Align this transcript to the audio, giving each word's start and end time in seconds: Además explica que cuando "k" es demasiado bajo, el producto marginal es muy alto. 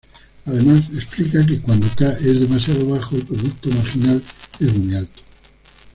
Además 0.47 0.81
explica 0.95 1.45
que 1.45 1.59
cuando 1.61 1.87
"k" 1.95 2.05
es 2.21 2.39
demasiado 2.39 2.89
bajo, 2.89 3.15
el 3.17 3.21
producto 3.23 3.69
marginal 3.69 4.23
es 4.59 4.75
muy 4.75 4.95
alto. 4.95 5.21